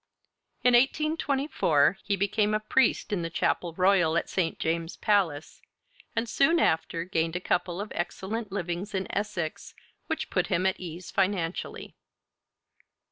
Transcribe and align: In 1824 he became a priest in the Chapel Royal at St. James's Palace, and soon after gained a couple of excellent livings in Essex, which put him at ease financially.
In 0.63 0.73
1824 0.73 1.99
he 2.03 2.15
became 2.15 2.55
a 2.55 2.59
priest 2.59 3.13
in 3.13 3.21
the 3.21 3.29
Chapel 3.29 3.75
Royal 3.75 4.17
at 4.17 4.31
St. 4.31 4.57
James's 4.57 4.97
Palace, 4.97 5.61
and 6.15 6.27
soon 6.27 6.59
after 6.59 7.03
gained 7.03 7.35
a 7.35 7.39
couple 7.39 7.79
of 7.79 7.91
excellent 7.93 8.51
livings 8.51 8.95
in 8.95 9.05
Essex, 9.15 9.75
which 10.07 10.31
put 10.31 10.47
him 10.47 10.65
at 10.65 10.79
ease 10.79 11.11
financially. 11.11 11.93